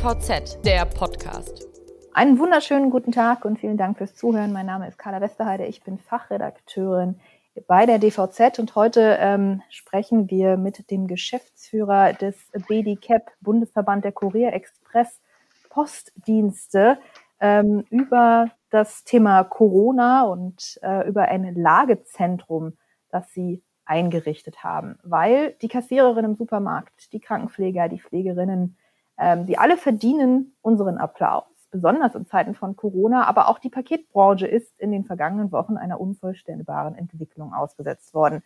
[0.00, 1.68] DVZ, der Podcast.
[2.14, 4.50] Einen wunderschönen guten Tag und vielen Dank fürs Zuhören.
[4.50, 5.66] Mein Name ist Carla Westerheide.
[5.66, 7.20] Ich bin Fachredakteurin
[7.66, 12.34] bei der DVZ und heute ähm, sprechen wir mit dem Geschäftsführer des
[12.66, 15.20] BDCAP, Bundesverband der Kurier Express
[15.68, 16.96] Postdienste,
[17.38, 22.78] ähm, über das Thema Corona und äh, über ein Lagezentrum,
[23.10, 28.78] das sie eingerichtet haben, weil die Kassiererin im Supermarkt, die Krankenpfleger, die Pflegerinnen,
[29.20, 34.46] ähm, die alle verdienen unseren Applaus, besonders in Zeiten von Corona, aber auch die Paketbranche
[34.46, 38.42] ist in den vergangenen Wochen einer unvollstellbaren Entwicklung ausgesetzt worden.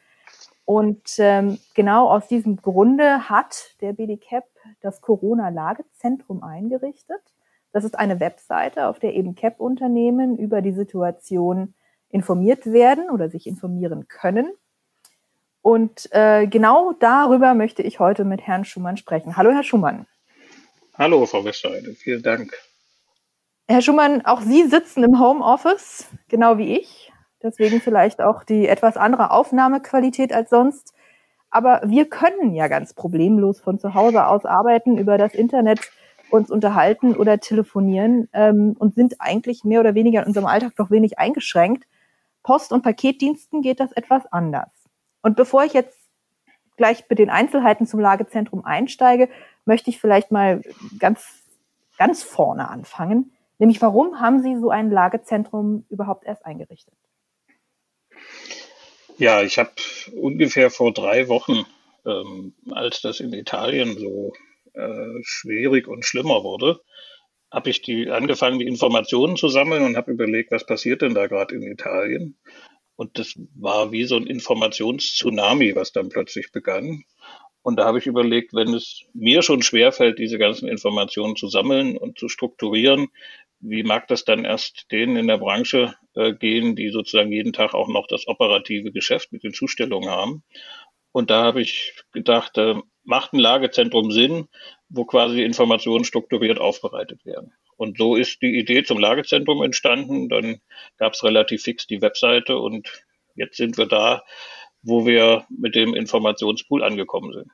[0.64, 4.44] Und ähm, genau aus diesem Grunde hat der BDCAP
[4.80, 7.22] das Corona-Lagezentrum eingerichtet.
[7.72, 11.74] Das ist eine Webseite, auf der eben CAP-Unternehmen über die Situation
[12.08, 14.50] informiert werden oder sich informieren können.
[15.62, 19.36] Und äh, genau darüber möchte ich heute mit Herrn Schumann sprechen.
[19.36, 20.06] Hallo, Herr Schumann.
[20.96, 21.92] Hallo, Frau Westerheide.
[21.94, 22.52] Vielen Dank.
[23.66, 27.12] Herr Schumann, auch Sie sitzen im Homeoffice, genau wie ich.
[27.42, 30.94] Deswegen vielleicht auch die etwas andere Aufnahmequalität als sonst.
[31.50, 35.80] Aber wir können ja ganz problemlos von zu Hause aus arbeiten, über das Internet
[36.30, 40.90] uns unterhalten oder telefonieren ähm, und sind eigentlich mehr oder weniger in unserem Alltag doch
[40.90, 41.84] wenig eingeschränkt.
[42.44, 44.70] Post- und Paketdiensten geht das etwas anders.
[45.22, 45.98] Und bevor ich jetzt
[46.76, 49.28] gleich mit den Einzelheiten zum Lagezentrum einsteige,
[49.64, 50.62] möchte ich vielleicht mal
[50.98, 51.24] ganz,
[51.98, 53.32] ganz vorne anfangen.
[53.58, 56.94] Nämlich, warum haben Sie so ein Lagezentrum überhaupt erst eingerichtet?
[59.16, 59.70] Ja, ich habe
[60.16, 61.64] ungefähr vor drei Wochen,
[62.04, 64.32] ähm, als das in Italien so
[64.74, 66.80] äh, schwierig und schlimmer wurde,
[67.52, 71.28] habe ich die angefangen, die Informationen zu sammeln und habe überlegt, was passiert denn da
[71.28, 72.36] gerade in Italien?
[72.96, 77.04] Und das war wie so ein Informationstsunami, was dann plötzlich begann.
[77.64, 81.96] Und da habe ich überlegt, wenn es mir schon schwerfällt, diese ganzen Informationen zu sammeln
[81.96, 83.08] und zu strukturieren,
[83.58, 87.72] wie mag das dann erst denen in der Branche äh, gehen, die sozusagen jeden Tag
[87.72, 90.44] auch noch das operative Geschäft mit den Zustellungen haben?
[91.10, 94.46] Und da habe ich gedacht, äh, macht ein Lagezentrum Sinn,
[94.90, 97.54] wo quasi Informationen strukturiert aufbereitet werden.
[97.78, 100.28] Und so ist die Idee zum Lagezentrum entstanden.
[100.28, 100.60] Dann
[100.98, 102.90] gab es relativ fix die Webseite und
[103.36, 104.22] jetzt sind wir da,
[104.82, 107.50] wo wir mit dem Informationspool angekommen sind.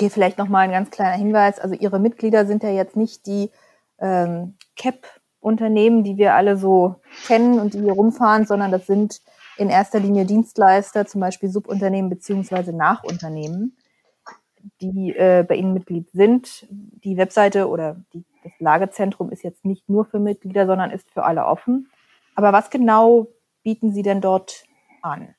[0.00, 1.58] Okay, vielleicht nochmal ein ganz kleiner Hinweis.
[1.58, 3.50] Also Ihre Mitglieder sind ja jetzt nicht die
[3.98, 6.96] ähm, CAP-Unternehmen, die wir alle so
[7.26, 9.20] kennen und die hier rumfahren, sondern das sind
[9.58, 13.76] in erster Linie Dienstleister, zum Beispiel Subunternehmen beziehungsweise Nachunternehmen
[14.80, 16.66] die äh, bei Ihnen Mitglied sind.
[16.70, 21.24] Die Webseite oder die, das Lagezentrum ist jetzt nicht nur für Mitglieder, sondern ist für
[21.24, 21.90] alle offen.
[22.34, 23.28] Aber was genau
[23.62, 24.64] bieten Sie denn dort
[25.02, 25.34] an?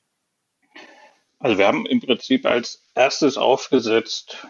[1.42, 4.46] Also wir haben im Prinzip als erstes aufgesetzt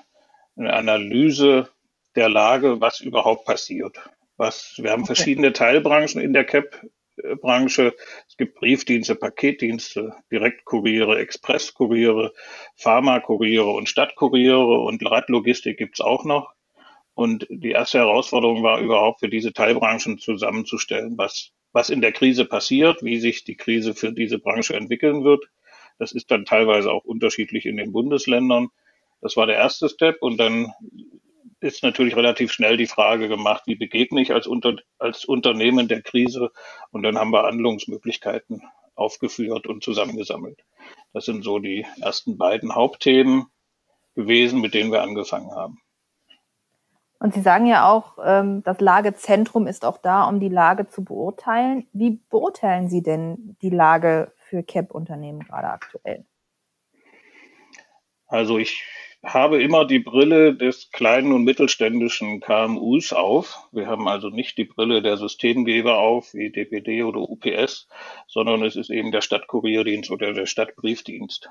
[0.57, 1.71] eine Analyse
[2.17, 3.99] der Lage, was überhaupt passiert.
[4.37, 5.15] Was, wir haben okay.
[5.15, 6.87] verschiedene Teilbranchen in der CAP
[7.41, 7.95] Branche.
[8.29, 12.35] Es gibt Briefdienste, Paketdienste, Direktkuriere, Expresskuriere,
[12.77, 16.53] Pharmakuriere und Stadtkuriere und Radlogistik gibt's auch noch.
[17.15, 22.45] Und die erste Herausforderung war überhaupt für diese Teilbranchen zusammenzustellen, was, was in der Krise
[22.45, 25.45] passiert, wie sich die Krise für diese Branche entwickeln wird.
[25.99, 28.69] Das ist dann teilweise auch unterschiedlich in den Bundesländern.
[29.21, 30.21] Das war der erste Step.
[30.21, 30.73] Und dann
[31.61, 36.03] ist natürlich relativ schnell die Frage gemacht, wie begegne ich als, Unter als Unternehmen der
[36.03, 36.51] Krise?
[36.91, 38.63] Und dann haben wir Handlungsmöglichkeiten
[38.95, 40.65] aufgeführt und zusammengesammelt.
[41.13, 43.47] Das sind so die ersten beiden Hauptthemen
[44.15, 45.81] gewesen, mit denen wir angefangen haben.
[47.19, 51.05] Und Sie sagen ja auch, ähm, das Lagezentrum ist auch da, um die Lage zu
[51.05, 51.87] beurteilen.
[51.93, 56.27] Wie beurteilen Sie denn die Lage für CAP-Unternehmen gerade aktuell?
[58.27, 58.85] Also ich
[59.25, 63.67] habe immer die Brille des kleinen und mittelständischen KMUs auf.
[63.73, 67.89] Wir haben also nicht die Brille der Systemgeber auf, wie DPD oder UPS,
[68.27, 71.49] sondern es ist eben der Stadtkurierdienst oder der Stadtbriefdienst.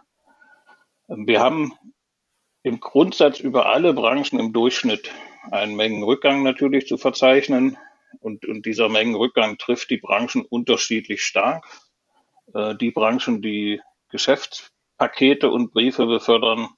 [1.08, 1.74] Wir haben
[2.62, 5.12] im Grundsatz über alle Branchen im Durchschnitt
[5.50, 7.78] einen Mengenrückgang natürlich zu verzeichnen.
[8.20, 11.66] Und, und dieser Mengenrückgang trifft die Branchen unterschiedlich stark.
[12.54, 16.70] Äh, die Branchen, die Geschäftspakete und Briefe befördern,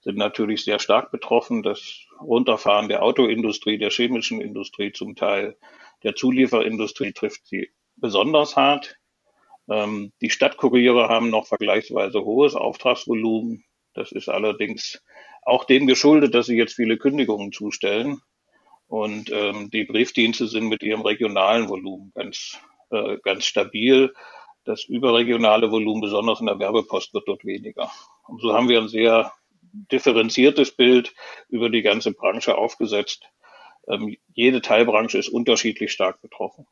[0.00, 1.62] sind natürlich sehr stark betroffen.
[1.62, 5.56] Das Runterfahren der Autoindustrie, der chemischen Industrie zum Teil,
[6.02, 8.96] der Zulieferindustrie trifft sie besonders hart.
[9.68, 13.64] Ähm, die Stadtkuriere haben noch vergleichsweise hohes Auftragsvolumen.
[13.94, 15.02] Das ist allerdings
[15.42, 18.20] auch dem geschuldet, dass sie jetzt viele Kündigungen zustellen.
[18.86, 22.58] Und ähm, die Briefdienste sind mit ihrem regionalen Volumen ganz,
[22.90, 24.12] äh, ganz stabil.
[24.64, 27.90] Das überregionale Volumen, besonders in der Werbepost, wird dort weniger.
[28.26, 29.32] Und so haben wir ein sehr
[29.92, 31.14] differenziertes Bild
[31.48, 33.28] über die ganze Branche aufgesetzt.
[33.88, 36.66] ähm, jede Teilbranche ist unterschiedlich stark betroffen.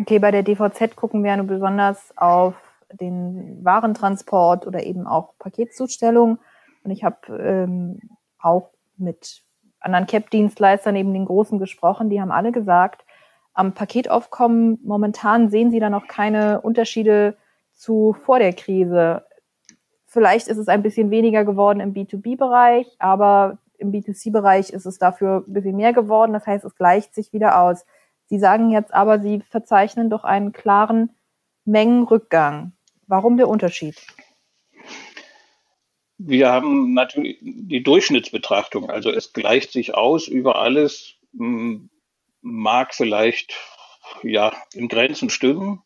[0.00, 2.54] Okay, bei der DVZ gucken wir ja nur besonders auf
[2.92, 6.38] den Warentransport oder eben auch Paketzustellung.
[6.84, 8.00] Und ich habe ähm,
[8.38, 9.42] auch mit
[9.80, 13.04] anderen CAP-Dienstleistern, eben den großen gesprochen, die haben alle gesagt,
[13.58, 17.36] am Paketaufkommen momentan sehen sie da noch keine Unterschiede
[17.72, 19.24] zu vor der Krise.
[20.06, 25.44] Vielleicht ist es ein bisschen weniger geworden im B2B-Bereich, aber im B2C-Bereich ist es dafür
[25.46, 26.32] ein bisschen mehr geworden.
[26.32, 27.84] Das heißt, es gleicht sich wieder aus.
[28.26, 31.10] Sie sagen jetzt aber, Sie verzeichnen doch einen klaren
[31.64, 32.72] Mengenrückgang.
[33.08, 33.96] Warum der Unterschied?
[36.18, 38.88] Wir haben natürlich die Durchschnittsbetrachtung.
[38.88, 41.90] Also es gleicht sich aus über alles, hm,
[42.40, 43.54] mag vielleicht
[44.22, 45.82] ja in Grenzen stimmen.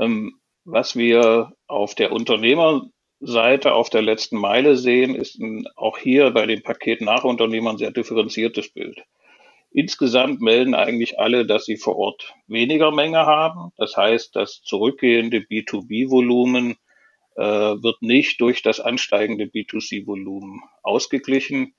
[0.00, 5.38] Ähm, was wir auf der Unternehmerseite auf der letzten Meile sehen, ist
[5.76, 9.04] auch hier bei den Paketnachunternehmern sehr differenziertes Bild.
[9.70, 13.72] Insgesamt melden eigentlich alle, dass sie vor Ort weniger Menge haben.
[13.76, 16.76] Das heißt, das zurückgehende B2B-Volumen
[17.34, 21.74] äh, wird nicht durch das ansteigende B2C-Volumen ausgeglichen.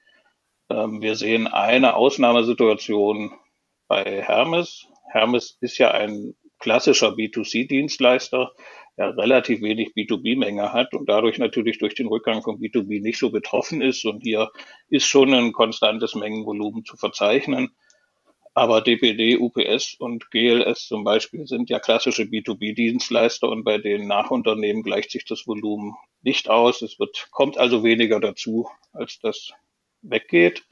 [0.69, 3.31] Ähm, wir sehen eine Ausnahmesituation
[3.87, 4.87] bei Hermes.
[5.11, 8.51] Hermes ist ja ein klassischer B2C-Dienstleister,
[8.97, 13.29] der relativ wenig B2B-Menge hat und dadurch natürlich durch den Rückgang von B2B nicht so
[13.29, 14.05] betroffen ist.
[14.05, 14.51] Und hier
[14.89, 17.75] ist schon ein konstantes Mengenvolumen zu verzeichnen.
[18.53, 24.81] Aber DPD, UPS und GLS zum Beispiel sind ja klassische B2B-Dienstleister und bei den Nachunternehmen
[24.81, 26.81] gleicht sich das Volumen nicht aus.
[26.81, 29.51] Es wird, kommt also weniger dazu, als das
[30.01, 30.63] weggeht.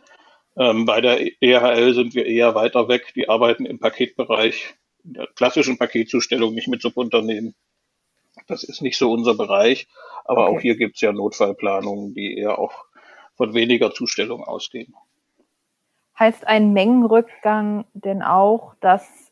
[0.55, 3.13] Ähm, bei der EHL sind wir eher weiter weg.
[3.15, 7.55] Die arbeiten im Paketbereich, in der klassischen Paketzustellung, nicht mit Subunternehmen.
[8.47, 9.88] Das ist nicht so unser Bereich.
[10.25, 10.55] Aber okay.
[10.57, 12.85] auch hier gibt es ja Notfallplanungen, die eher auch
[13.35, 14.94] von weniger Zustellung ausgehen.
[16.17, 19.31] Heißt ein Mengenrückgang denn auch, dass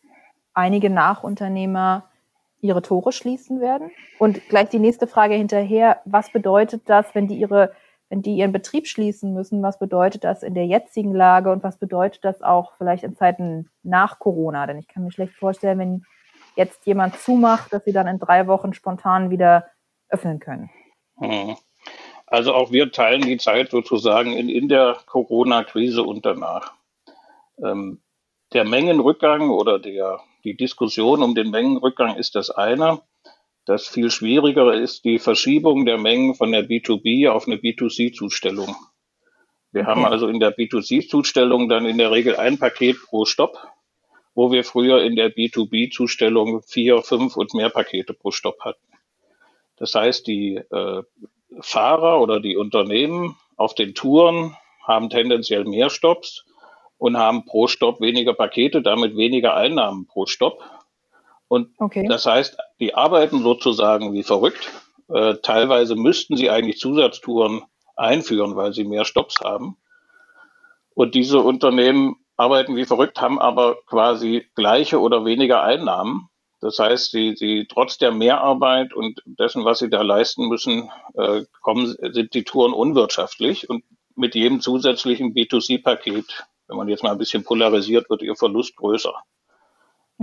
[0.54, 2.10] einige Nachunternehmer
[2.62, 3.92] ihre Tore schließen werden?
[4.20, 7.74] Und gleich die nächste Frage hinterher, was bedeutet das, wenn die ihre
[8.12, 11.78] wenn die ihren Betrieb schließen müssen, was bedeutet das in der jetzigen Lage und was
[11.78, 14.68] bedeutet das auch vielleicht in Zeiten nach Corona?
[14.68, 16.04] Denn ich kann mir schlecht vorstellen, wenn
[16.58, 19.68] jetzt jemand zumacht, dass sie dann in drei Wochen spontan wieder
[20.10, 20.70] öffnen können.
[21.20, 21.56] Hm.
[22.28, 26.74] Also auch wir teilen die Zeit sozusagen in, in der Corona-Krise und danach.
[27.64, 28.02] Ähm,
[28.52, 33.00] der Mengenrückgang oder der, die Diskussion um den Mengenrückgang ist das eine.
[33.66, 38.76] Das viel schwierigere ist die Verschiebung der Mengen von der B2B auf eine B2C-Zustellung.
[39.72, 43.58] Wir haben also in der B2C-Zustellung dann in der Regel ein Paket pro Stopp,
[44.34, 48.86] wo wir früher in der B2B-Zustellung vier, fünf und mehr Pakete pro Stopp hatten.
[49.78, 51.04] Das heißt, die äh,
[51.60, 56.46] Fahrer oder die Unternehmen auf den Touren haben tendenziell mehr Stopps
[56.98, 60.64] und haben pro Stopp weniger Pakete, damit weniger Einnahmen pro Stopp.
[61.52, 62.08] Und okay.
[62.08, 64.72] das heißt, die arbeiten sozusagen wie verrückt.
[65.10, 67.64] Äh, teilweise müssten sie eigentlich Zusatztouren
[67.98, 69.76] einführen, weil sie mehr Stops haben.
[70.94, 76.30] Und diese Unternehmen arbeiten wie verrückt, haben aber quasi gleiche oder weniger Einnahmen.
[76.62, 81.42] Das heißt, sie, sie trotz der Mehrarbeit und dessen, was sie da leisten müssen, äh,
[81.62, 83.84] kommen, sind die Touren unwirtschaftlich und
[84.16, 89.14] mit jedem zusätzlichen B2C-Paket, wenn man jetzt mal ein bisschen polarisiert, wird ihr Verlust größer.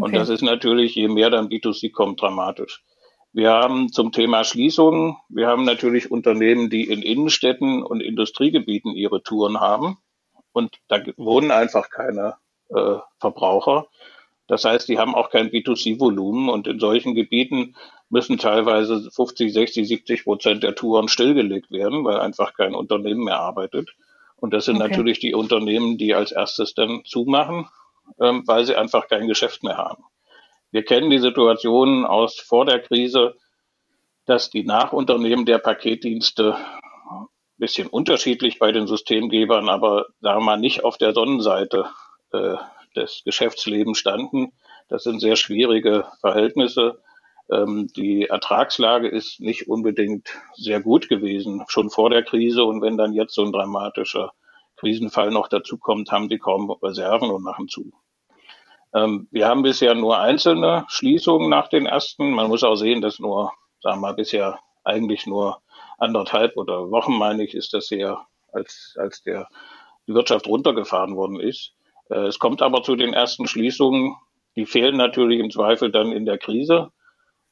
[0.02, 2.82] Und das ist natürlich, je mehr dann B2C kommt, dramatisch.
[3.32, 9.22] Wir haben zum Thema Schließungen, wir haben natürlich Unternehmen, die in Innenstädten und Industriegebieten ihre
[9.22, 9.98] Touren haben.
[10.52, 12.36] Und da wohnen einfach keine
[12.70, 13.86] äh, Verbraucher.
[14.46, 16.48] Das heißt, die haben auch kein B2C-Volumen.
[16.48, 17.76] Und in solchen Gebieten
[18.08, 23.40] müssen teilweise 50, 60, 70 Prozent der Touren stillgelegt werden, weil einfach kein Unternehmen mehr
[23.40, 23.90] arbeitet.
[24.36, 24.88] Und das sind okay.
[24.88, 27.68] natürlich die Unternehmen, die als erstes dann zumachen
[28.20, 30.04] ähm, weil sie einfach kein Geschäft mehr haben.
[30.70, 33.34] Wir kennen die Situation aus vor der Krise,
[34.26, 40.84] dass die Nachunternehmen der Paketdienste ein bisschen unterschiedlich bei den Systemgebern, aber wir mal nicht
[40.84, 41.86] auf der Sonnenseite
[42.32, 42.56] äh,
[42.94, 44.52] des Geschäftslebens standen.
[44.88, 47.02] Das sind sehr schwierige Verhältnisse.
[47.50, 52.64] Ähm, die Ertragslage ist nicht unbedingt sehr gut gewesen, schon vor der Krise.
[52.64, 54.32] Und wenn dann jetzt so ein dramatischer
[54.76, 57.92] Krisenfall noch dazu kommt, haben die kaum Reserven und machen zu.
[58.94, 62.30] Ähm, wir haben bisher nur einzelne Schließungen nach den ersten.
[62.32, 65.60] Man muss auch sehen, dass nur, sagen wir mal, bisher eigentlich nur
[65.98, 69.48] anderthalb oder Wochen, meine ich, ist das her, als, als der,
[70.06, 71.72] die Wirtschaft runtergefahren worden ist.
[72.08, 74.16] Äh, es kommt aber zu den ersten Schließungen.
[74.56, 76.90] Die fehlen natürlich im Zweifel dann in der Krise.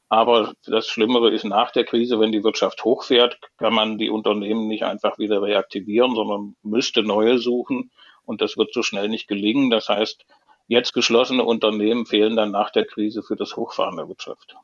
[0.09, 4.67] Aber das Schlimmere ist nach der Krise, wenn die Wirtschaft hochfährt, kann man die Unternehmen
[4.67, 7.91] nicht einfach wieder reaktivieren, sondern müsste neue suchen.
[8.23, 9.69] Und das wird so schnell nicht gelingen.
[9.69, 10.25] Das heißt,
[10.67, 14.55] jetzt geschlossene Unternehmen fehlen dann nach der Krise für das Hochfahren der Wirtschaft.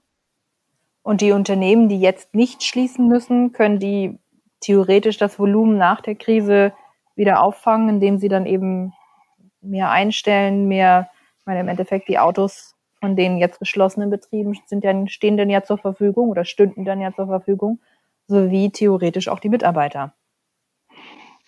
[1.02, 4.20] Und die Unternehmen, die jetzt nicht schließen müssen, können die
[4.62, 6.74] theoretisch das Volumen nach der Krise
[7.16, 8.94] wieder auffangen, indem sie dann eben
[9.62, 14.86] mehr einstellen, mehr, ich meine, im Endeffekt die Autos von den jetzt geschlossenen Betrieben sind
[14.86, 17.80] dann, stehen dann ja zur Verfügung oder stünden dann ja zur Verfügung,
[18.28, 20.14] sowie theoretisch auch die Mitarbeiter.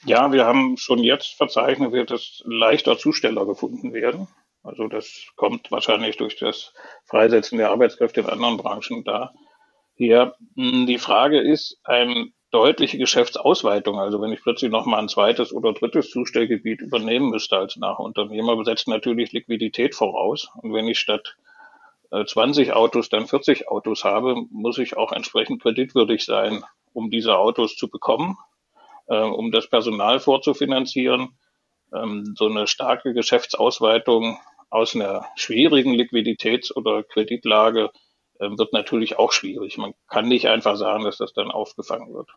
[0.04, 4.28] Ja, wir haben schon jetzt verzeichnet, es leichter Zusteller gefunden werden.
[4.66, 6.74] Also das kommt wahrscheinlich durch das
[7.06, 9.32] Freisetzen der Arbeitskräfte in anderen Branchen da.
[9.96, 15.54] Hier, hm, die Frage ist, eine deutliche Geschäftsausweitung, also wenn ich plötzlich nochmal ein zweites
[15.54, 20.50] oder drittes Zustellgebiet übernehmen müsste als Nachunternehmer, setzt natürlich Liquidität voraus.
[20.62, 21.36] Und wenn ich statt
[22.12, 27.38] 20 äh, Autos dann 40 Autos habe, muss ich auch entsprechend kreditwürdig sein, um diese
[27.38, 28.38] Autos zu bekommen,
[29.08, 31.38] äh, um das Personal vorzufinanzieren.
[31.94, 34.40] Ähm, so eine starke Geschäftsausweitung
[34.76, 37.92] aus einer schwierigen Liquiditäts- oder Kreditlage
[38.40, 39.78] äh, wird natürlich auch schwierig.
[39.78, 42.30] Man kann nicht einfach sagen, dass das dann aufgefangen wird.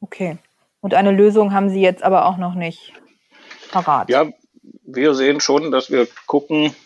[0.00, 0.38] Okay.
[0.80, 2.92] Und eine Lösung haben Sie jetzt aber auch noch nicht
[3.72, 4.10] parat.
[4.10, 4.30] Ja,
[4.62, 6.76] wir sehen schon, dass wir gucken,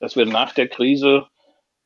[0.00, 1.26] dass wir nach der Krise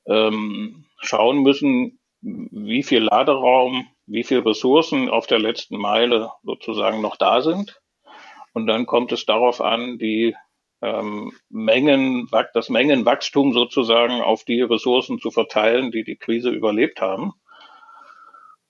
[0.06, 7.16] ähm, schauen müssen, wie viel Laderaum, wie viel Ressourcen auf der letzten Meile sozusagen noch
[7.16, 7.80] da sind.
[8.52, 10.36] Und dann kommt es darauf an, die
[10.84, 17.32] ähm, Mengen, das Mengenwachstum sozusagen auf die Ressourcen zu verteilen, die die Krise überlebt haben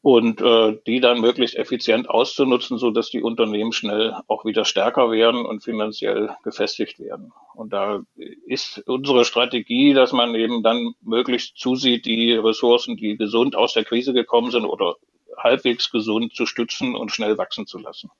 [0.00, 5.10] und äh, die dann möglichst effizient auszunutzen, so dass die Unternehmen schnell auch wieder stärker
[5.10, 7.32] werden und finanziell gefestigt werden.
[7.54, 8.02] Und da
[8.46, 13.84] ist unsere Strategie, dass man eben dann möglichst zusieht, die Ressourcen, die gesund aus der
[13.84, 14.96] Krise gekommen sind oder
[15.36, 18.10] halbwegs gesund zu stützen und schnell wachsen zu lassen.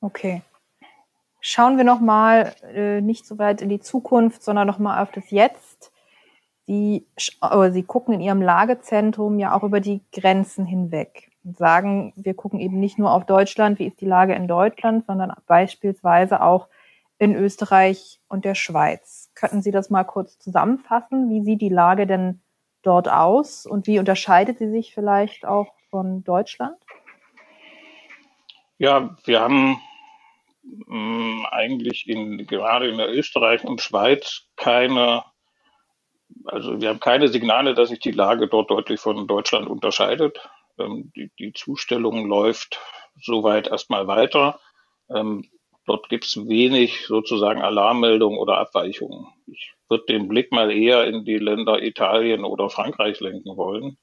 [0.00, 0.42] Okay.
[1.44, 5.92] Schauen wir nochmal äh, nicht so weit in die Zukunft, sondern nochmal auf das Jetzt.
[6.66, 7.04] Sie,
[7.72, 12.60] Sie gucken in Ihrem Lagezentrum ja auch über die Grenzen hinweg und sagen, wir gucken
[12.60, 16.68] eben nicht nur auf Deutschland, wie ist die Lage in Deutschland, sondern beispielsweise auch
[17.18, 19.32] in Österreich und der Schweiz.
[19.34, 21.28] Könnten Sie das mal kurz zusammenfassen?
[21.28, 22.40] Wie sieht die Lage denn
[22.82, 26.76] dort aus und wie unterscheidet sie sich vielleicht auch von Deutschland?
[28.78, 29.80] Ja, wir haben
[30.62, 35.24] mh, mm, eigentlich in, gerade in der Österreich und Schweiz keine
[36.44, 40.38] also wir haben keine Signale, dass sich die Lage dort deutlich von Deutschland unterscheidet.
[40.78, 42.80] Ähm, die, die, Zustellung läuft
[43.20, 44.60] soweit erstmal weiter.
[45.10, 45.44] Ähm,
[45.86, 49.26] dort gibt es wenig sozusagen Alarmmeldungen oder Abweichungen.
[49.46, 53.98] Ich würde den Blick mal eher in die Länder Italien oder Frankreich lenken wollen.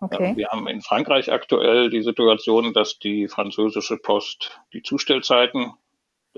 [0.00, 0.30] Okay.
[0.30, 5.72] Ähm, wir haben in Frankreich aktuell die Situation, dass die französische Post die Zustellzeiten,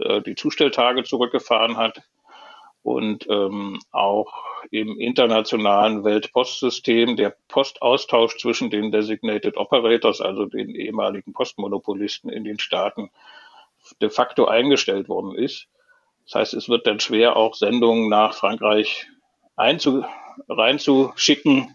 [0.03, 2.03] äh, die Zustelltage zurückgefahren hat
[2.83, 4.33] und ähm, auch
[4.71, 12.59] im internationalen Weltpostsystem der Postaustausch zwischen den Designated Operators, also den ehemaligen Postmonopolisten in den
[12.59, 13.11] Staaten,
[14.01, 15.69] de facto eingestellt worden ist.
[16.25, 19.07] Das heißt, es wird dann schwer, auch Sendungen nach Frankreich
[19.57, 20.05] einzu,
[20.49, 21.75] reinzuschicken,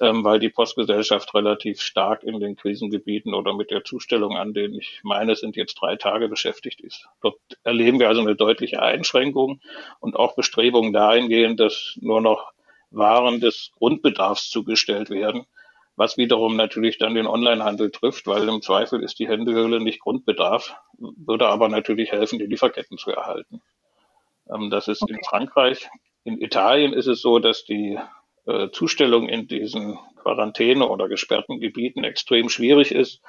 [0.00, 4.74] ähm, weil die Postgesellschaft relativ stark in den Krisengebieten oder mit der Zustellung an denen
[4.74, 7.08] ich meine, sind jetzt drei Tage beschäftigt ist.
[7.22, 9.60] Dort erleben wir also eine deutliche Einschränkung
[10.00, 12.52] und auch Bestrebungen dahingehend, dass nur noch
[12.90, 15.46] Waren des Grundbedarfs zugestellt werden,
[15.96, 20.74] was wiederum natürlich dann den Onlinehandel trifft, weil im Zweifel ist die Händehöhle nicht Grundbedarf,
[20.98, 23.60] würde aber natürlich helfen, die Lieferketten zu erhalten.
[24.50, 25.12] Ähm, das ist okay.
[25.12, 25.88] in Frankreich.
[26.24, 27.98] In Italien ist es so, dass die
[28.72, 33.20] Zustellung in diesen Quarantäne- oder gesperrten Gebieten extrem schwierig ist.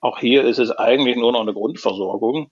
[0.00, 2.50] Auch hier ist es eigentlich nur noch eine Grundversorgung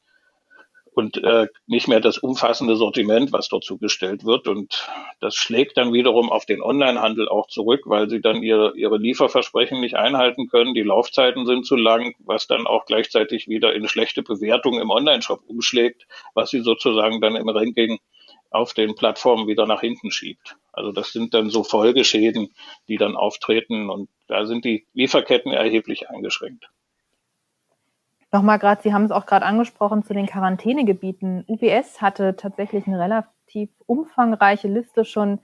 [0.92, 4.48] und äh, nicht mehr das umfassende Sortiment, was dort zugestellt wird.
[4.48, 4.88] Und
[5.20, 9.80] das schlägt dann wiederum auf den Onlinehandel auch zurück, weil sie dann ihre, ihre Lieferversprechen
[9.80, 10.74] nicht einhalten können.
[10.74, 15.40] Die Laufzeiten sind zu lang, was dann auch gleichzeitig wieder in schlechte Bewertungen im Onlineshop
[15.46, 17.98] umschlägt, was sie sozusagen dann im Ranking
[18.50, 20.56] auf den Plattformen wieder nach hinten schiebt.
[20.72, 22.54] Also das sind dann so Folgeschäden,
[22.88, 26.70] die dann auftreten und da sind die Lieferketten erheblich eingeschränkt.
[28.32, 31.44] Nochmal gerade, Sie haben es auch gerade angesprochen zu den Quarantänegebieten.
[31.48, 35.40] UBS hatte tatsächlich eine relativ umfangreiche Liste schon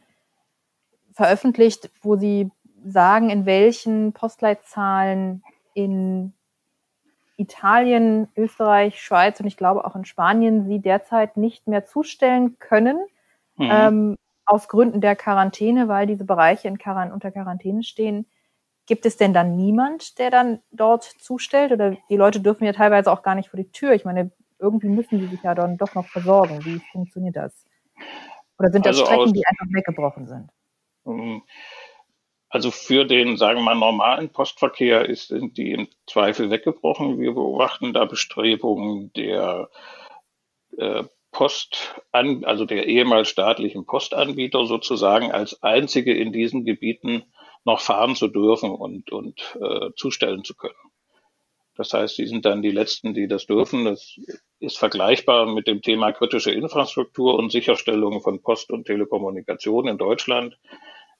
[1.12, 2.50] veröffentlicht, wo sie
[2.84, 5.42] sagen, in welchen Postleitzahlen
[5.74, 6.32] in
[7.36, 12.98] Italien, Österreich, Schweiz und ich glaube auch in Spanien sie derzeit nicht mehr zustellen können.
[13.56, 13.68] Mhm.
[13.70, 18.26] Ähm, aus Gründen der Quarantäne, weil diese Bereiche in Quarant unter Quarantäne stehen.
[18.86, 21.72] Gibt es denn dann niemand, der dann dort zustellt?
[21.72, 23.92] Oder die Leute dürfen ja teilweise auch gar nicht vor die Tür.
[23.92, 26.64] Ich meine, irgendwie müssen die sich ja dann doch noch versorgen.
[26.64, 27.64] Wie funktioniert das?
[28.58, 30.50] Oder sind das also Strecken, die einfach weggebrochen sind?
[31.04, 31.42] Ähm,
[32.48, 37.18] also für den, sagen wir mal, normalen Postverkehr ist, sind die im Zweifel weggebrochen.
[37.18, 39.68] Wir beobachten da Bestrebungen der
[40.78, 41.04] äh,
[41.36, 47.24] Post, an, also der ehemals staatlichen Postanbieter sozusagen als einzige in diesen Gebieten
[47.66, 50.78] noch fahren zu dürfen und, und äh, zustellen zu können.
[51.74, 53.84] Das heißt, die sind dann die Letzten, die das dürfen.
[53.84, 54.18] Das
[54.60, 60.58] ist vergleichbar mit dem Thema kritische Infrastruktur und Sicherstellung von Post und Telekommunikation in Deutschland.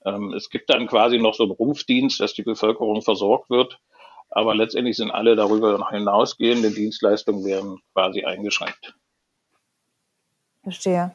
[0.07, 3.81] Ähm, es gibt dann quasi noch so einen Rumpfdienst, dass die Bevölkerung versorgt wird.
[4.31, 8.95] Aber letztendlich sind alle darüber hinausgehenden Dienstleistungen werden quasi eingeschränkt.
[10.67, 11.15] Verstehe.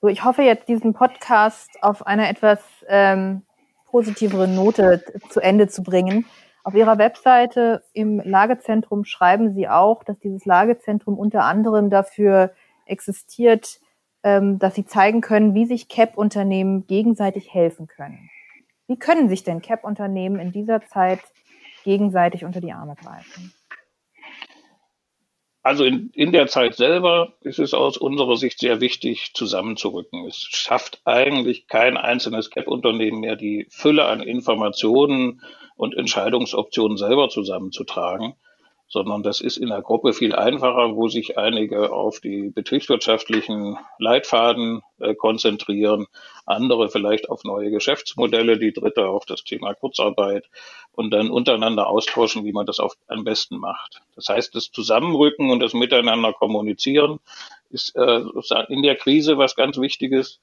[0.00, 3.42] So, ich hoffe jetzt diesen Podcast auf einer etwas ähm,
[3.86, 6.24] positiveren Note zu Ende zu bringen.
[6.62, 12.52] Auf Ihrer Webseite im Lagezentrum schreiben Sie auch, dass dieses Lagezentrum unter anderem dafür
[12.86, 13.80] existiert,
[14.22, 18.30] ähm, dass Sie zeigen können, wie sich CAP-Unternehmen gegenseitig helfen können.
[18.86, 21.18] Wie können sich denn CAP-Unternehmen in dieser Zeit
[21.82, 23.52] gegenseitig unter die Arme greifen?
[25.62, 30.26] Also in, in der Zeit selber ist es aus unserer Sicht sehr wichtig, zusammenzurücken.
[30.26, 35.40] Es schafft eigentlich kein einzelnes CAP-Unternehmen mehr, die Fülle an Informationen
[35.76, 38.34] und Entscheidungsoptionen selber zusammenzutragen
[38.92, 44.82] sondern das ist in der Gruppe viel einfacher, wo sich einige auf die betriebswirtschaftlichen Leitfaden
[45.00, 46.06] äh, konzentrieren,
[46.44, 50.44] andere vielleicht auf neue Geschäftsmodelle, die dritte auf das Thema Kurzarbeit
[50.92, 54.02] und dann untereinander austauschen, wie man das auf, am besten macht.
[54.14, 57.18] Das heißt, das Zusammenrücken und das Miteinander kommunizieren
[57.70, 58.20] ist äh,
[58.68, 60.38] in der Krise was ganz Wichtiges.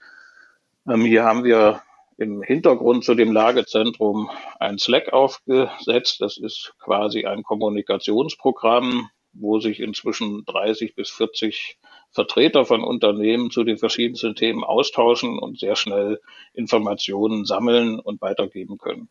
[0.88, 1.84] Ähm, hier haben wir
[2.20, 6.20] im Hintergrund zu dem Lagezentrum ein Slack aufgesetzt.
[6.20, 11.78] Das ist quasi ein Kommunikationsprogramm, wo sich inzwischen 30 bis 40
[12.12, 16.20] Vertreter von Unternehmen zu den verschiedensten Themen austauschen und sehr schnell
[16.54, 19.10] Informationen sammeln und weitergeben können.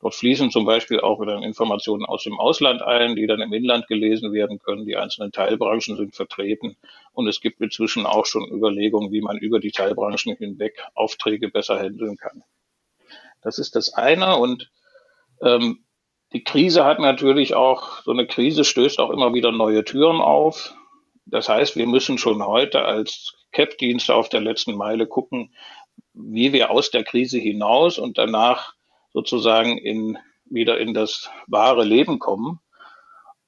[0.00, 3.86] Dort fließen zum Beispiel auch wieder Informationen aus dem Ausland ein, die dann im Inland
[3.86, 4.86] gelesen werden können.
[4.86, 6.76] Die einzelnen Teilbranchen sind vertreten.
[7.12, 11.78] Und es gibt inzwischen auch schon Überlegungen, wie man über die Teilbranchen hinweg Aufträge besser
[11.78, 12.42] handeln kann.
[13.42, 14.36] Das ist das eine.
[14.36, 14.70] Und
[15.42, 15.84] ähm,
[16.32, 20.74] die Krise hat natürlich auch, so eine Krise stößt auch immer wieder neue Türen auf.
[21.26, 25.54] Das heißt, wir müssen schon heute als CAP-Dienste auf der letzten Meile gucken,
[26.12, 28.74] wie wir aus der Krise hinaus und danach
[29.12, 32.60] sozusagen in, wieder in das wahre Leben kommen.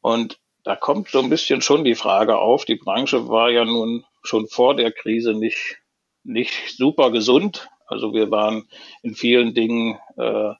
[0.00, 4.04] Und da kommt so ein bisschen schon die Frage auf, die Branche war ja nun
[4.22, 5.78] schon vor der Krise nicht,
[6.24, 7.68] nicht super gesund.
[7.86, 8.68] Also wir waren
[9.02, 10.54] in vielen Dingen äh,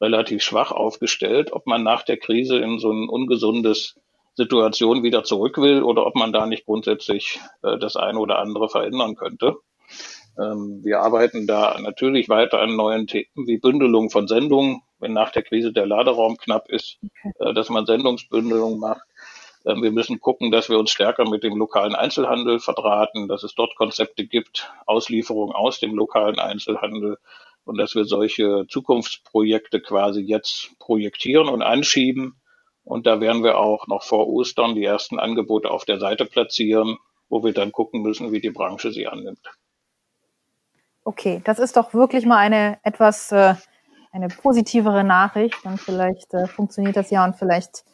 [0.00, 3.96] relativ schwach aufgestellt, ob man nach der Krise in so ein ungesundes
[4.34, 8.68] Situation wieder zurück will oder ob man da nicht grundsätzlich äh, das eine oder andere
[8.68, 9.56] verändern könnte.
[10.38, 15.32] Ähm, wir arbeiten da natürlich weiter an neuen Themen wie Bündelung von Sendungen, wenn nach
[15.32, 17.50] der Krise der Laderaum knapp ist, okay.
[17.50, 19.02] Äh, dass man Sendungsbündelung macht.
[19.68, 23.54] Ähm, wir müssen gucken, dass wir uns stärker mit dem lokalen Einzelhandel verdrahten, dass es
[23.54, 27.18] dort Konzepte gibt, Auslieferung aus dem lokalen Einzelhandel
[27.64, 32.40] und dass wir solche Zukunftsprojekte quasi jetzt projektieren und anschieben.
[32.82, 36.96] Und da werden wir auch noch vor Ostern die ersten Angebote auf der Seite platzieren,
[37.28, 39.52] wo wir dann gucken müssen, wie die Branche sie annimmt.
[41.04, 43.54] Okay, das ist doch wirklich mal eine etwas äh,
[44.12, 47.84] eine positivere Nachricht und vielleicht äh, funktioniert das ja und vielleicht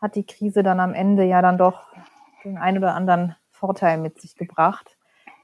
[0.00, 1.86] hat die Krise dann am Ende ja dann doch
[2.44, 4.96] den einen oder anderen Vorteil mit sich gebracht.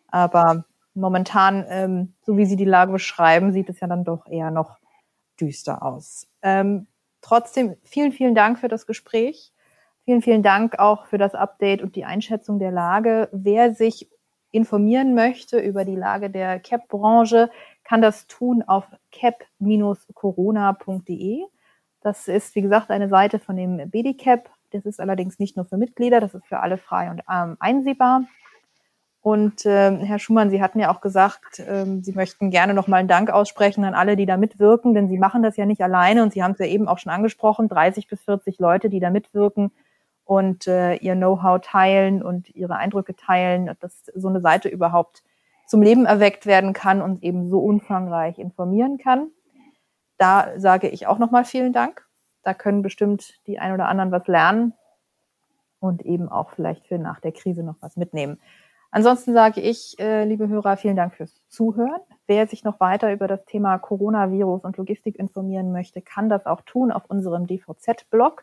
[0.08, 0.64] Aber
[0.94, 4.78] momentan, ähm, so wie Sie die Lage beschreiben, sieht es ja dann doch eher noch
[5.38, 6.26] düster aus.
[6.42, 6.86] Ähm,
[7.20, 9.52] trotzdem vielen, vielen Dank für das Gespräch.
[10.04, 13.28] Vielen, vielen Dank auch für das Update und die Einschätzung der Lage.
[13.32, 14.08] Wer sich
[14.52, 17.50] informieren möchte über die Lage der CAP-Branche,
[17.84, 21.44] kann das tun auf cap-corona.de.
[22.06, 24.48] Das ist, wie gesagt, eine Seite von dem BDCAP.
[24.70, 28.22] Das ist allerdings nicht nur für Mitglieder, das ist für alle frei und ähm, einsehbar.
[29.22, 33.08] Und äh, Herr Schumann, Sie hatten ja auch gesagt, äh, Sie möchten gerne nochmal einen
[33.08, 36.32] Dank aussprechen an alle, die da mitwirken, denn Sie machen das ja nicht alleine und
[36.32, 39.72] Sie haben es ja eben auch schon angesprochen, 30 bis 40 Leute, die da mitwirken
[40.24, 45.24] und äh, ihr Know-how teilen und ihre Eindrücke teilen, dass so eine Seite überhaupt
[45.66, 49.32] zum Leben erweckt werden kann und eben so umfangreich informieren kann.
[50.18, 52.06] Da sage ich auch nochmal vielen Dank.
[52.42, 54.74] Da können bestimmt die ein oder anderen was lernen
[55.80, 58.38] und eben auch vielleicht für nach der Krise noch was mitnehmen.
[58.90, 62.00] Ansonsten sage ich, äh, liebe Hörer, vielen Dank fürs Zuhören.
[62.26, 66.60] Wer sich noch weiter über das Thema Coronavirus und Logistik informieren möchte, kann das auch
[66.62, 68.42] tun auf unserem DVZ-Blog.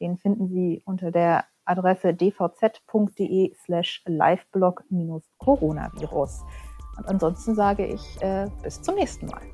[0.00, 6.44] Den finden Sie unter der Adresse dvz.de slash liveblog-coronavirus.
[6.98, 9.51] Und ansonsten sage ich äh, bis zum nächsten Mal.